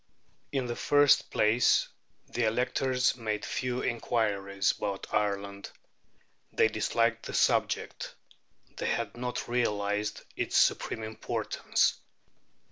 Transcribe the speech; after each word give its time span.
In 0.51 0.65
the 0.65 0.75
first 0.75 1.29
place, 1.29 1.87
the 2.27 2.45
electors 2.45 3.15
made 3.15 3.45
few 3.45 3.83
inquiries 3.83 4.71
about 4.75 5.05
Ireland. 5.13 5.69
They 6.51 6.69
disliked 6.69 7.27
the 7.27 7.35
subject; 7.35 8.15
they 8.77 8.87
had 8.87 9.15
not 9.15 9.47
realized 9.47 10.21
its 10.35 10.57
supreme 10.57 11.03
importance. 11.03 11.99